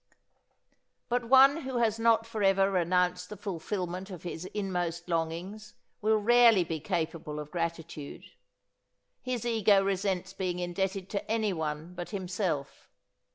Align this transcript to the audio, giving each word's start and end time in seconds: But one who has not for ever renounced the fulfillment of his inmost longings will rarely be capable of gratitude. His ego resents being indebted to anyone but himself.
But 1.09 1.25
one 1.29 1.57
who 1.57 1.77
has 1.77 1.99
not 1.99 2.25
for 2.25 2.41
ever 2.41 2.71
renounced 2.71 3.29
the 3.29 3.37
fulfillment 3.37 4.09
of 4.09 4.23
his 4.23 4.45
inmost 4.45 5.07
longings 5.07 5.75
will 6.01 6.17
rarely 6.17 6.63
be 6.63 6.79
capable 6.79 7.39
of 7.39 7.51
gratitude. 7.51 8.23
His 9.21 9.45
ego 9.45 9.83
resents 9.83 10.33
being 10.33 10.57
indebted 10.57 11.07
to 11.11 11.31
anyone 11.31 11.93
but 11.93 12.09
himself. 12.09 12.89